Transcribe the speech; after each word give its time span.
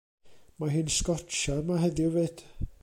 Ma 0.59 0.67
hi'n 0.71 0.89
sgortshar 0.97 1.61
'ma 1.67 1.75
heddiw 1.85 2.11
fyd. 2.17 2.37